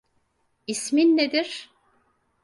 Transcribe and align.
İsmin 0.67 1.17
nedir? 1.17 1.69